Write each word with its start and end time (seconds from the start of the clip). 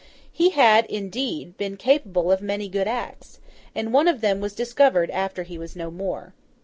He 0.31 0.49
had, 0.49 0.87
indeed, 0.87 1.57
been 1.59 1.77
capable 1.77 2.31
of 2.31 2.41
many 2.41 2.67
good 2.69 2.87
acts, 2.87 3.39
and 3.75 3.93
one 3.93 4.07
of 4.07 4.21
them 4.21 4.39
was 4.41 4.55
discovered 4.55 5.11
after 5.11 5.43
he 5.43 5.59
was 5.59 5.75
no 5.75 5.91
more. 5.91 6.33